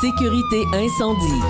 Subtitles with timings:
[0.00, 1.42] sécurité incendie.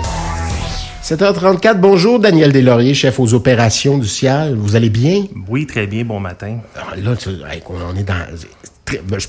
[1.03, 4.55] 7h34, bonjour Daniel Deslauriers, chef aux opérations du CIAL.
[4.55, 5.25] Vous allez bien?
[5.47, 6.57] Oui, très bien, bon matin.
[6.75, 8.15] Ah, là, on est dans...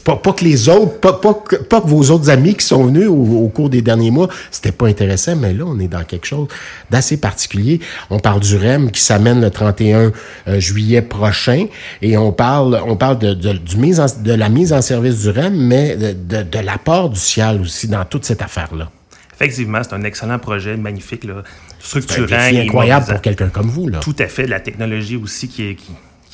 [0.05, 3.09] Pas, pas, que les autres, pas, pas, pas, que vos autres amis qui sont venus
[3.09, 6.49] au, cours des derniers mois, c'était pas intéressant, mais là, on est dans quelque chose
[6.91, 7.79] d'assez particulier.
[8.09, 10.13] On parle du REM qui s'amène le 31
[10.49, 11.67] euh, juillet prochain
[12.01, 15.29] et on parle, on parle de, de, du mise de la mise en service du
[15.29, 18.91] REM, mais de, de, de l'apport du CIAL aussi dans toute cette affaire-là.
[19.41, 21.43] Effectivement, c'est un excellent projet, magnifique, là,
[21.79, 22.27] structurant.
[22.29, 23.89] C'est incroyable pour quelqu'un comme vous.
[23.89, 24.01] Là.
[24.01, 24.47] Tout à fait.
[24.47, 25.79] La technologie aussi qui,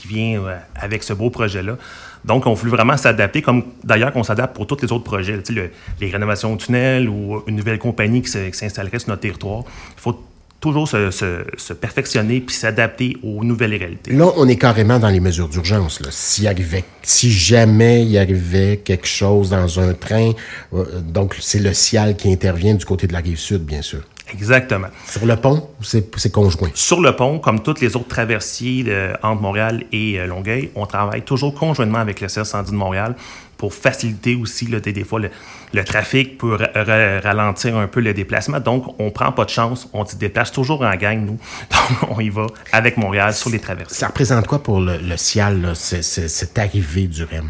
[0.04, 1.76] vient euh, avec ce beau projet-là.
[2.24, 5.40] Donc, on voulait vraiment s'adapter, comme d'ailleurs qu'on s'adapte pour tous les autres projets.
[5.44, 9.62] Sais, les rénovations de tunnels ou une nouvelle compagnie qui s'installerait sur notre territoire.
[9.96, 10.20] Il faut
[10.60, 14.12] toujours se, perfectionner puis s'adapter aux nouvelles réalités.
[14.12, 16.00] Là, on est carrément dans les mesures d'urgence.
[16.10, 16.48] Si,
[17.02, 20.32] si jamais il arrivait quelque chose dans un train,
[20.72, 24.00] euh, donc c'est le ciel qui intervient du côté de la rive sud, bien sûr.
[24.32, 24.88] Exactement.
[25.06, 26.70] Sur le pont, c'est conjoint.
[26.74, 30.84] Sur le pont, comme toutes les autres traversiers de, entre Montréal et euh, Longueuil, on
[30.86, 33.14] travaille toujours conjointement avec le CES de Montréal
[33.56, 38.60] pour faciliter aussi des, des, fois le, trafic pour ralentir un peu le déplacement.
[38.60, 41.38] Donc, on prend pas de chance, on se déplace toujours en gang, nous.
[41.70, 43.94] Donc, on y va avec Montréal sur les traversées.
[43.94, 47.48] Ça représente quoi pour le, le CIAL, cette arrivée du REM?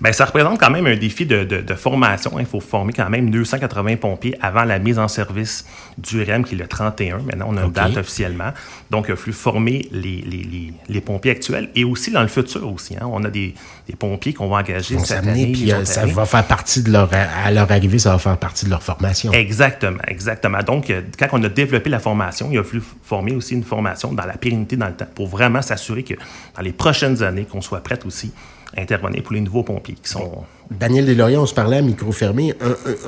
[0.00, 2.38] Bien, ça représente quand même un défi de, de, formation.
[2.38, 5.66] Il faut former quand même 280 pompiers avant la mise en service
[5.98, 7.18] du REM, qui est le 31.
[7.18, 8.52] Maintenant, on a une date officiellement.
[8.90, 12.72] Donc, il a fallu former les, les, les, pompiers actuels et aussi dans le futur
[12.72, 12.96] aussi.
[12.96, 13.08] Hein.
[13.10, 13.54] On a des,
[13.88, 17.10] des pompiers qu'on va engager cette année puis euh, ça va faire partie de leur,
[17.12, 19.32] à leur arrivée, ça va faire partie de leur formation.
[19.32, 20.62] Exactement, exactement.
[20.62, 24.12] Donc, euh, quand on a développé la formation, il a fallu former aussi une formation
[24.12, 26.14] dans la pérennité dans le temps pour vraiment s'assurer que
[26.56, 28.32] dans les prochaines années, qu'on soit prête aussi
[28.76, 30.44] intervenir pour les nouveaux pompiers qui sont.
[30.70, 32.54] Daniel Deslauriers, on se parlait à micro fermé.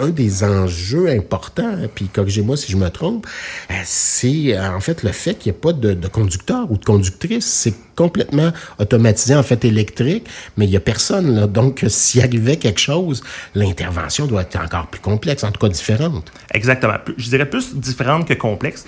[0.01, 3.27] Un, des enjeux importants, puis corrigez-moi si je me trompe,
[3.71, 6.85] euh, c'est euh, en fait le fait qu'il n'y ait pas de, conducteur ou de
[6.85, 7.47] conductrice.
[7.47, 11.35] C'est complètement automatisé, en fait électrique, mais il n'y a personne.
[11.35, 11.47] Là.
[11.47, 13.23] Donc, s'il arrivait quelque chose,
[13.55, 16.33] l'intervention doit être encore plus complexe, en tout cas différente.
[16.53, 16.97] Exactement.
[17.17, 18.85] Je dirais plus différente que complexe.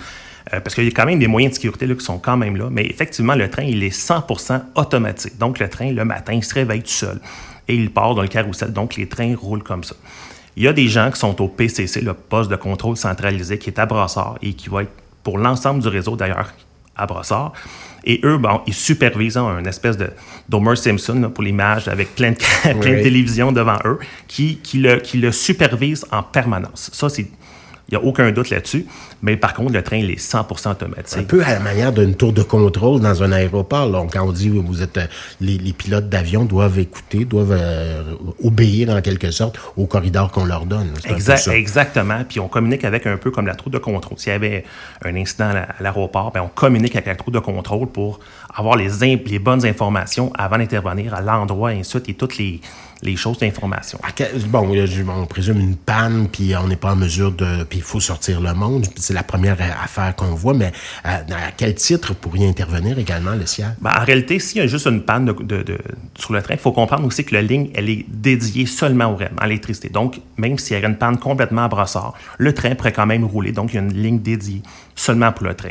[0.53, 2.37] Euh, parce qu'il y a quand même des moyens de sécurité là, qui sont quand
[2.37, 2.67] même là.
[2.71, 4.25] Mais effectivement, le train, il est 100
[4.75, 5.37] automatique.
[5.37, 7.19] Donc, le train, le matin, il se réveille tout seul
[7.67, 8.71] et il part dans le carrousel.
[8.71, 9.95] Donc, les trains roulent comme ça.
[10.55, 13.69] Il y a des gens qui sont au PCC, le poste de contrôle centralisé, qui
[13.69, 14.91] est à Brossard et qui va être
[15.23, 16.53] pour l'ensemble du réseau, d'ailleurs,
[16.95, 17.51] à Brossard.
[18.05, 20.11] Et eux, bon, ils supervisent hein, un espèce de
[20.47, 22.37] d'Homer Simpson pour l'image avec plein de,
[22.79, 26.91] plein de télévisions devant eux, qui, qui, le, qui le supervisent en permanence.
[26.93, 27.27] Ça, c'est
[27.87, 28.85] il n'y a aucun doute là-dessus.
[29.21, 31.19] Mais par contre, le train, il est 100% automatique.
[31.19, 33.89] Un peu à la manière d'une tour de contrôle dans un aéroport.
[33.89, 35.07] Donc, quand on dit vous êtes euh,
[35.41, 38.03] les, pilotes d'avion doivent écouter, doivent euh,
[38.43, 40.93] obéir en quelque sorte au corridor qu'on leur donne.
[41.05, 42.23] Exact, exactement.
[42.27, 44.17] Puis on communique avec un peu comme la tour de contrôle.
[44.17, 44.63] S'il y avait
[45.03, 48.19] un incident à l'aéroport, ben, on communique avec la tour de contrôle pour
[48.53, 48.89] avoir les,
[49.25, 52.61] les bonnes informations avant d'intervenir à l'endroit, et ainsi et toutes les,
[53.01, 53.99] les choses d'information.
[54.47, 54.71] Bon,
[55.09, 57.63] on présume une panne, puis on n'est pas en mesure de...
[57.63, 58.87] Puis il faut sortir le monde.
[58.95, 60.71] C'est la première affaire qu'on voit, mais
[61.03, 61.21] à,
[61.55, 63.75] quel titre pourrait intervenir également le CIAL?
[63.81, 65.77] Ben, en réalité, s'il y a juste une panne de,
[66.17, 69.15] sur le train, il faut comprendre aussi que la ligne, elle est dédiée seulement au
[69.15, 69.89] REM, à l'électricité.
[69.89, 73.23] Donc, même s'il y a une panne complètement à brossard, le train pourrait quand même
[73.23, 73.51] rouler.
[73.51, 74.61] Donc, il y a une ligne dédiée
[74.95, 75.69] seulement pour le train.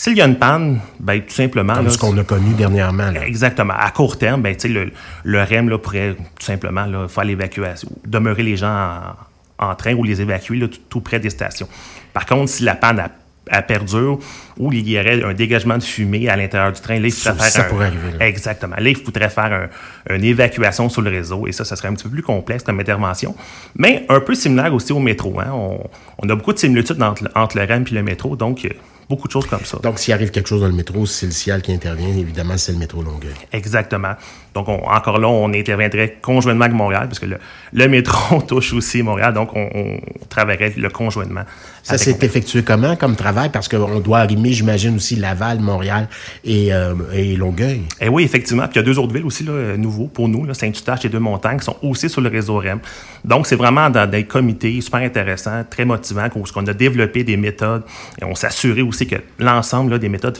[0.00, 1.74] S'il y a une panne, ben, tout simplement.
[1.74, 3.10] Comme ce qu'on a connu dernièrement.
[3.14, 3.74] Exactement.
[3.76, 4.92] À court terme, ben, le,
[5.24, 9.00] le REM là, pourrait tout simplement là, faire l'évacuation, demeurer les gens
[9.58, 11.68] en, train ou les évacuer tout, près des stations.
[12.12, 13.00] Par contre, si la panne
[13.50, 14.20] a, perdure
[14.56, 17.50] ou il y aurait un dégagement de fumée à l'intérieur du train, là, il faudrait
[17.50, 17.64] faire.
[17.64, 18.12] Ça pourrait arriver.
[18.20, 18.76] Exactement.
[18.78, 19.68] Là, il faudrait faire
[20.08, 22.78] une évacuation sur le réseau et ça, ça serait un petit peu plus complexe comme
[22.78, 23.34] intervention.
[23.74, 25.40] Mais un peu similaire aussi au métro.
[25.40, 25.50] Hein.
[26.18, 28.36] On, a beaucoup de similitudes entre, entre le REM et le métro.
[28.36, 28.64] Donc,
[29.08, 29.78] Beaucoup de choses comme ça.
[29.78, 32.08] Donc, s'il arrive quelque chose dans le métro, c'est le ciel qui intervient.
[32.08, 33.32] Évidemment, c'est le métro Longueuil.
[33.52, 34.12] Exactement.
[34.52, 37.26] Donc, encore là, on interviendrait conjointement avec Montréal, parce que
[37.72, 39.98] le, métro touche aussi Montréal, donc on,
[40.28, 41.42] travaillerait le conjointement.
[41.82, 43.48] Ça s'est effectué comment comme travail?
[43.50, 46.06] Parce qu'on doit arrimer, j'imagine, aussi Laval, Montréal
[46.44, 47.84] et, euh, et Longueuil.
[48.00, 48.64] Eh oui, effectivement.
[48.64, 51.58] Puis il y a deux autres villes aussi là, nouveaux pour nous, Saint-Eustache et Deux-Montagnes,
[51.58, 52.80] qui sont aussi sur le réseau REM.
[53.24, 57.38] Donc, c'est vraiment dans des comités super intéressants, très motivants, où on a développé des
[57.38, 57.84] méthodes
[58.20, 60.38] et on s'assurait aussi que l'ensemble des méthodes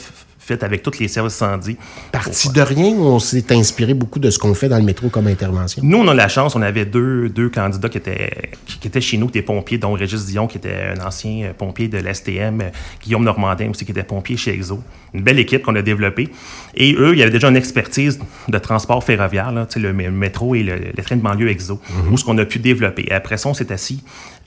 [0.49, 1.76] faites avec tous les services incendies.
[2.10, 5.26] Parti de rien on s'est inspiré beaucoup de ce qu'on fait dans le métro comme
[5.26, 5.82] intervention?
[5.84, 9.19] Nous, on a la chance, on avait deux, deux candidats qui étaient, qui, étaient chez
[9.19, 12.62] nous, des pompiers, dont Régis Dion, qui était un ancien pompier de l'STM,
[13.02, 14.82] Guillaume Normandin aussi, qui était pompier chez EXO.
[15.12, 16.31] Une belle équipe qu'on a développée.
[16.75, 18.19] Et eux, il y avait déjà une expertise
[18.49, 22.12] de transport ferroviaire, là, le métro et le, train de banlieue EXO, mm-hmm.
[22.12, 23.10] où ce qu'on a pu développer.
[23.12, 24.02] après ça, on s'est assis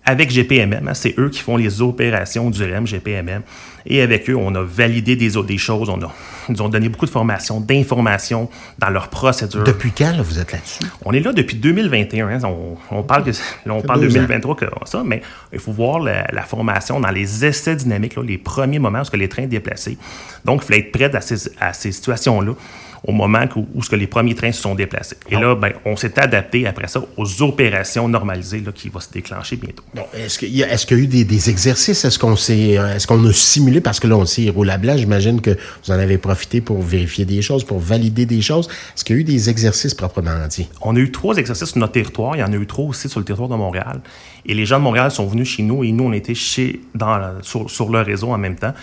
[0.06, 0.88] avec GPMM.
[0.88, 3.42] hein, c'est eux qui font les opérations du REM, GPMM.
[3.86, 5.90] Et avec eux, on a validé des, des choses.
[5.90, 6.14] On a,
[6.50, 9.64] ils nous ont donné beaucoup de formations, d'informations dans leurs procédures.
[9.64, 10.84] Depuis quand, là, vous êtes là-dessus?
[11.04, 12.28] On est là depuis 2021.
[12.30, 12.40] hein.
[12.44, 15.22] On, on parle, que, là, on parle deux 2023 que ça, mais
[15.52, 19.04] il faut voir la, la formation dans les essais dynamiques, là, les premiers moments où
[19.04, 19.98] ce que les trains déplacés.
[20.46, 22.54] Donc, il fallait être prêt à ces, à ces situations-là
[23.04, 25.18] au moment où, où ce que les premiers trains se sont déplacés.
[25.30, 29.10] Et là, ben, on s'est adapté après ça aux opérations normalisées là, qui vont se
[29.12, 29.84] déclencher bientôt.
[29.94, 32.06] Bon, est-ce qu'il y, qu'il y a eu des, des exercices?
[32.06, 33.82] Est-ce qu'on s'est, euh, est-ce qu'on a simulé?
[33.82, 35.52] Parce que là, on sait, roule à blanc, j'imagine que
[35.84, 38.68] vous en avez profité pour vérifier des choses, pour valider des choses.
[38.96, 40.68] Est-ce qu'il y a eu des exercices proprement dit?
[40.82, 42.36] On a eu trois exercices sur notre territoire.
[42.36, 44.02] Il y en a eu trois aussi sur le territoire de Montréal.
[44.46, 47.20] Et les gens de Montréal sont venus chez nous et nous, on était chez, dans,
[47.42, 48.74] sur, sur le réseau en même temps.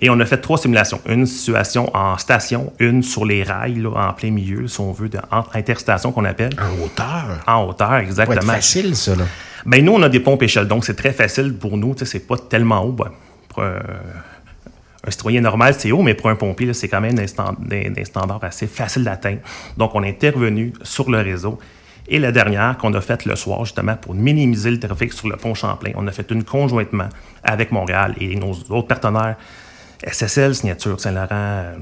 [0.00, 1.00] Et on a fait trois simulations.
[1.08, 5.08] Une situation en station, une sur les rails, là, en plein milieu, si on veut,
[5.08, 6.52] de, entre interstations qu'on appelle.
[6.60, 7.24] En hauteur?
[7.48, 8.40] En hauteur, exactement.
[8.52, 9.24] facile, ça, là.
[9.66, 11.94] Ben, nous, on a des pompes échelles, donc c'est très facile pour nous.
[11.94, 12.92] Tu sais, c'est pas tellement haut.
[12.92, 13.10] Ben,
[13.48, 13.80] pour un,
[15.04, 17.90] un citoyen normal, c'est haut, mais pour un pompier, c'est quand même des, stand- des-
[17.90, 19.40] des standards assez faciles d'atteindre.
[19.76, 21.58] Donc, on est intervenu sur le réseau.
[22.10, 25.36] Et la dernière qu'on a faite le soir, justement, pour minimiser le trafic sur le
[25.36, 27.08] pont Champlain, on a fait une conjointement
[27.44, 29.36] avec Montréal et nos autres partenaires,
[30.02, 31.74] SSL, Signature Saint-Laurent, euh,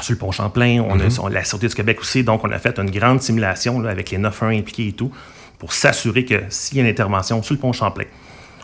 [0.00, 2.22] sur le pont Champlain, on a on- la Sûreté du Québec aussi.
[2.22, 5.10] Donc, on a fait une grande simulation là, avec les 9-1 impliqués et tout
[5.58, 8.04] pour s'assurer que s'il y a une intervention sur le pont Champlain,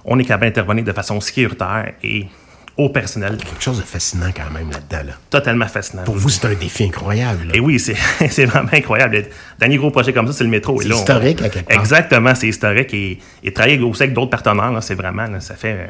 [0.04, 2.26] on est capable d'intervenir de façon sécuritaire et
[2.76, 3.36] au personnel.
[3.36, 5.12] Quelque chose de fascinant quand même là-dedans, là.
[5.30, 6.02] Totalement fascinant.
[6.04, 7.46] Pour vous, c'est un défi incroyable.
[7.48, 7.52] là.
[7.54, 7.94] Et oui, c'est
[8.30, 9.16] c'est vraiment incroyable.
[9.16, 9.24] Le
[9.60, 10.80] dernier gros projet comme ça, c'est le métro.
[10.82, 11.78] C'est là, on- historique, à quelque part.
[11.80, 12.92] Exactement, c'est historique.
[12.92, 15.86] Et, et travailler aussi avec d'autres partenaires, c'est vraiment, là, ça fait euh,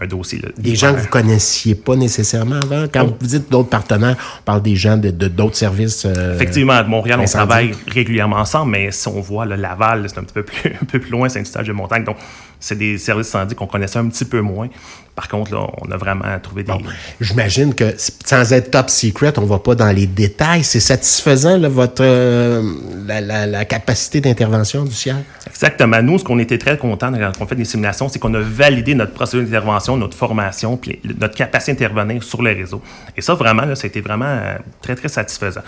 [0.00, 0.38] un dossier.
[0.40, 2.84] là, Des gens que vous connaissiez pas nécessairement avant?
[2.92, 3.16] Quand Oh.
[3.20, 6.04] vous dites d'autres partenaires, on parle des gens de de- d'autres services.
[6.06, 10.18] euh, Effectivement, à Montréal, on travaille régulièrement ensemble, mais si on voit le Laval, c'est
[10.18, 12.04] un petit peu plus, un peu plus loin, Saint-Eustache-de-Montagne.
[12.04, 12.16] Donc,
[12.60, 14.68] c'est des services incendies qu'on connaissait un petit peu moins.
[15.14, 16.72] Par contre, là, on a vraiment trouvé des.
[17.20, 17.92] J'imagine que
[18.24, 20.62] sans être top secret, on va pas dans les détails.
[20.62, 22.62] C'est satisfaisant là, votre euh,
[23.04, 25.16] la, la- la capacité d'intervention du ciel.
[25.48, 26.00] Exactement.
[26.02, 28.94] Nous, ce qu'on était très contents quand on fait des simulations, c'est qu'on a validé
[28.94, 32.80] notre procédure d'intervention, notre formation, puis notre capacité d'intervenir sur le réseau.
[33.16, 35.62] Et ça, vraiment, là, ça a été vraiment euh, très, très satisfaisant.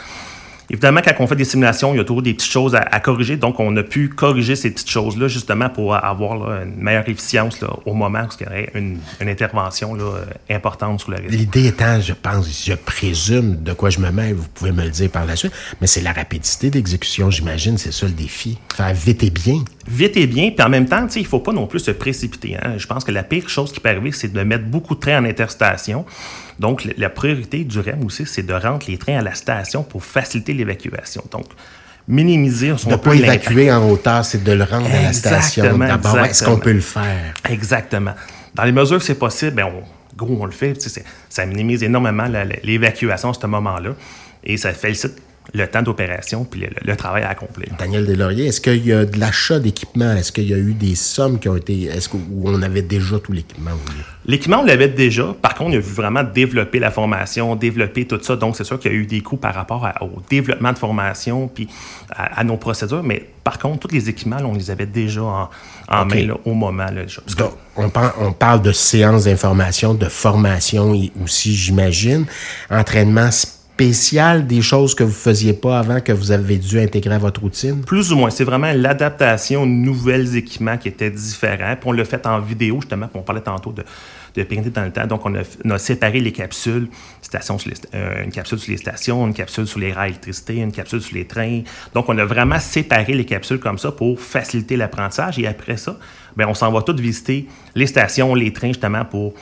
[0.71, 3.37] Évidemment, quand on fait des simulations, il y a toujours des petites choses à, corriger.
[3.37, 7.93] Donc, on a pu corriger ces petites choses-là justement pour avoir une meilleure efficience au
[7.93, 11.29] moment où il y aurait une, intervention euh, importante sur le réseau.
[11.31, 14.91] L'idée étant, je pense, je présume de quoi je me mets, vous pouvez me le
[14.91, 18.59] dire par la suite, mais c'est la rapidité d'exécution, j'imagine, c'est ça le défi.
[18.75, 19.65] Faire vite et bien.
[19.91, 22.57] Vite et bien, puis en même temps, il faut pas non plus se précipiter.
[22.57, 22.75] hein.
[22.79, 25.21] Je pense que la pire chose qui peut arriver, c'est de mettre beaucoup de trains
[25.21, 26.05] en interstation.
[26.59, 30.05] Donc, la priorité du REM aussi, c'est de rendre les trains à la station pour
[30.05, 31.25] faciliter l'évacuation.
[31.33, 31.47] Donc,
[32.07, 35.77] minimiser son De peu pas évacuer en hauteur, c'est de le rendre à la station.
[35.79, 37.35] D'abord, est-ce qu'on peut le faire?
[37.49, 38.15] Exactement.
[38.55, 40.75] Dans les mesures que c'est possible, ben on, gros, on le fait.
[41.29, 42.27] Ça minimise énormément
[42.63, 43.91] l'évacuation à ce moment-là.
[44.45, 45.15] Et ça félicite
[45.53, 47.69] le temps d'opération puis le, le travail à accomplir.
[47.79, 50.13] Daniel Deslauriers, est-ce qu'il y a de l'achat d'équipement?
[50.15, 51.85] Est-ce qu'il y a eu des sommes qui ont été.
[51.85, 53.73] Est-ce que- où on avait déjà tout l'équipement?
[54.27, 55.35] L'équipement, on l'avait déjà.
[55.43, 58.37] Par contre, il a vu vraiment développer la formation, développer tout ça.
[58.37, 60.79] Donc, c'est sûr qu'il y a eu des coûts par rapport à- au développement de
[60.79, 61.67] formation puis
[62.11, 63.03] à, à nos procédures.
[63.03, 66.55] Mais par contre, tous les équipements, là, on les avait déjà en, main là, au
[66.55, 66.87] moment.
[66.87, 67.03] Là,
[67.37, 72.27] Donc, on, par- on parle de séances d'information, de formation et aussi, j'imagine.
[72.71, 73.31] Entraînement
[73.81, 77.41] spécial, des choses que vous faisiez pas avant, que vous avez dû intégrer à votre
[77.41, 77.81] routine?
[77.81, 78.29] Plus ou moins.
[78.29, 81.77] C'est vraiment l'adaptation aux nouveaux équipements qui étaient différents.
[81.77, 83.07] Puis on l'a fait en vidéo, justement.
[83.07, 83.83] Puis on parlait tantôt de,
[84.35, 85.07] de dans le temps.
[85.07, 86.89] Donc, on a, séparé les capsules.
[87.23, 90.57] Stations sur les, euh, une capsule sur les stations, une capsule sur les rails d'électricité,
[90.57, 91.63] une capsule sur les trains.
[91.95, 95.39] Donc, on a vraiment séparé les capsules comme ça pour faciliter l'apprentissage.
[95.39, 95.97] Et après ça,
[96.37, 99.33] ben, on s'en va toutes visiter les stations, les trains, justement, pour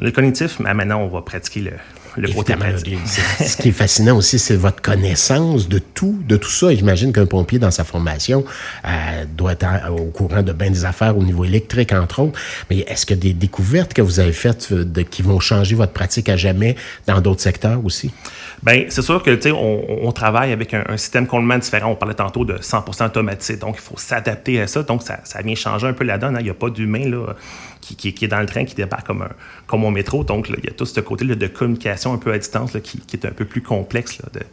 [0.00, 0.58] le cognitif.
[0.58, 1.72] Mais maintenant, on va pratiquer le,
[2.16, 2.98] le côté pratique.
[3.06, 6.72] ce qui est fascinant aussi, c'est votre connaissance de tout, de tout ça.
[6.72, 8.44] Et J'imagine qu'un pompier, dans sa formation,
[8.84, 12.38] euh, doit être au courant de bien des affaires au niveau électrique, entre autres.
[12.70, 15.40] Mais est-ce qu'il y a des découvertes que vous avez faites euh, de, qui vont
[15.40, 16.76] changer votre pratique à jamais
[17.06, 18.10] dans d'autres secteurs aussi?
[18.62, 21.90] Bien, c'est sûr que, tu sais, on, on travaille avec un, un système complètement différent.
[21.92, 23.56] On parlait tantôt de 100% automatisé.
[23.56, 24.82] Donc, il faut s'adapter à ça.
[24.82, 26.36] Donc, ça, ça vient changer un peu la donne.
[26.36, 26.40] hein.
[26.40, 27.34] Il n'y a pas d'humain, là,
[27.80, 29.30] qui, qui- qui est dans le train, qui débarque comme, un,
[29.66, 30.22] comme au métro.
[30.24, 32.80] Donc, là, il y a tout ce côté-là de communication un peu à distance, là,
[32.80, 34.46] qui, qui est un peu plus complexe, là, de-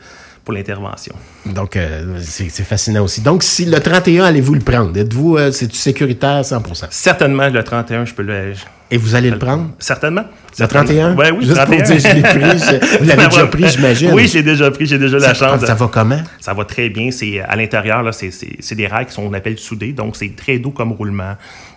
[0.45, 1.13] pour l'intervention.
[1.45, 3.21] Donc, euh, c'est c'est fascinant aussi.
[3.21, 4.97] Donc, si le 31, allez-vous le prendre?
[4.97, 8.53] Êtes-vous, euh, c'est-tu sécuritaire à 100 Certainement, le 31, je peux le,
[8.91, 9.69] Et vous allez le prendre?
[9.77, 10.23] Certainement.
[10.57, 11.15] Le 31?
[11.15, 11.77] Ouais, oui, Juste 31.
[11.77, 12.59] pour dire, je l'ai pris.
[12.59, 14.11] je- Vous l'avez déjà pris, j'imagine.
[14.13, 15.63] Oui, je l'ai déjà pris, j'ai déjà la chance.
[15.63, 16.19] ça va comment?
[16.39, 17.11] Ça va très bien.
[17.11, 20.15] C'est à l'intérieur, là, c'est, c'est, c'est des rails qui sont, on appelle soudés, donc
[20.17, 21.35] c'est très doux comme roulement,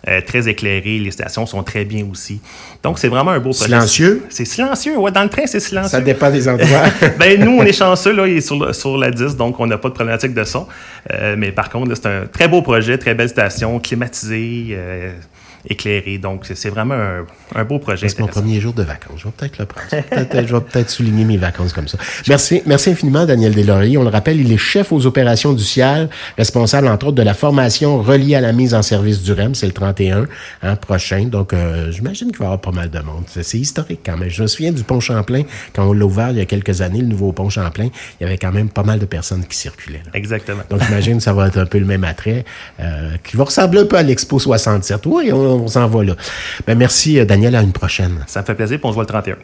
[0.08, 0.98] euh, très éclairé.
[0.98, 2.40] Les stations sont très bien aussi.
[2.82, 3.66] Donc c'est vraiment un beau projet.
[3.66, 4.22] Silencieux?
[4.30, 5.10] C'est silencieux, ouais.
[5.12, 5.90] Dans le train, c'est silencieux.
[5.90, 6.84] Ça dépend des endroits.
[7.18, 9.76] ben nous, on est chanceux là, il est sur, sur la 10, donc on n'a
[9.76, 10.66] pas de problématique de son.
[11.12, 15.12] Euh, mais par contre, là, c'est un très beau projet, très belle station, climatisée, euh,
[15.68, 16.18] éclairée.
[16.18, 18.08] Donc c'est, vraiment un, un beau projet.
[18.08, 19.18] C'est mon premier jour de vacances.
[19.18, 19.88] Je vais peut-être le prendre.
[19.92, 21.98] Je vais peut-être souligner mes vacances comme ça.
[22.28, 23.98] Merci, merci infiniment, Daniel Deslauriers.
[23.98, 27.34] On le rappelle, il est chef aux opérations du CIAL, responsable, entre autres, de la
[27.34, 29.54] formation reliée à la mise en service du REM.
[29.54, 30.26] C'est le 31
[30.62, 31.24] hein, prochain.
[31.24, 33.24] Donc, euh, j'imagine qu'il va y avoir pas mal de monde.
[33.26, 34.30] C'est c'est historique quand même.
[34.30, 35.42] Je me souviens du pont Champlain,
[35.74, 37.88] quand on l'a ouvert il y a quelques années, le nouveau pont Champlain.
[38.18, 40.02] Il y avait quand même pas mal de personnes qui circulaient.
[40.04, 40.10] là.
[40.14, 40.62] Exactement.
[40.70, 42.44] Donc, j'imagine que ça va être un peu le même attrait,
[42.80, 45.04] euh, qui va ressembler un peu à l'Expo 67.
[45.06, 46.14] Oui, on, on s'en va là.
[46.66, 47.54] Ben, merci, euh, Daniel.
[47.54, 48.24] À une prochaine.
[48.26, 49.36] Ça me fait plaisir, on se voit le 31.